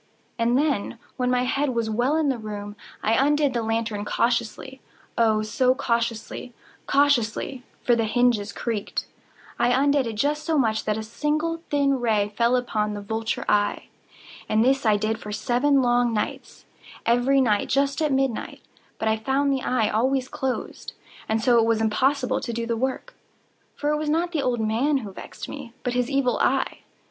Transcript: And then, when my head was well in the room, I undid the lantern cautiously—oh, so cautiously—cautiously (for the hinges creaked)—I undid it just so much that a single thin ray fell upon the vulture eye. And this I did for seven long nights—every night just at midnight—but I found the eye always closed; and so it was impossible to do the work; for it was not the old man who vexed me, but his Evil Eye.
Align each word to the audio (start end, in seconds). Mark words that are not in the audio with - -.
And 0.39 0.57
then, 0.57 0.97
when 1.15 1.29
my 1.29 1.43
head 1.43 1.75
was 1.75 1.87
well 1.87 2.15
in 2.17 2.29
the 2.29 2.39
room, 2.39 2.75
I 3.03 3.13
undid 3.13 3.53
the 3.53 3.61
lantern 3.61 4.03
cautiously—oh, 4.03 5.43
so 5.43 5.75
cautiously—cautiously 5.75 7.63
(for 7.83 7.95
the 7.95 8.05
hinges 8.05 8.51
creaked)—I 8.51 9.67
undid 9.67 10.07
it 10.07 10.13
just 10.15 10.43
so 10.43 10.57
much 10.57 10.85
that 10.85 10.97
a 10.97 11.03
single 11.03 11.61
thin 11.69 11.99
ray 11.99 12.29
fell 12.35 12.55
upon 12.55 12.95
the 12.95 13.01
vulture 13.01 13.45
eye. 13.47 13.89
And 14.49 14.65
this 14.65 14.87
I 14.87 14.97
did 14.97 15.19
for 15.19 15.31
seven 15.31 15.83
long 15.83 16.15
nights—every 16.15 17.39
night 17.39 17.69
just 17.69 18.01
at 18.01 18.11
midnight—but 18.11 19.07
I 19.07 19.17
found 19.17 19.53
the 19.53 19.61
eye 19.61 19.87
always 19.91 20.27
closed; 20.29 20.93
and 21.29 21.43
so 21.43 21.59
it 21.59 21.65
was 21.65 21.79
impossible 21.79 22.39
to 22.41 22.51
do 22.51 22.65
the 22.65 22.75
work; 22.75 23.13
for 23.75 23.91
it 23.91 23.97
was 23.97 24.09
not 24.09 24.31
the 24.31 24.41
old 24.41 24.61
man 24.61 24.97
who 25.05 25.11
vexed 25.13 25.47
me, 25.47 25.73
but 25.83 25.93
his 25.93 26.09
Evil 26.09 26.39
Eye. 26.39 26.79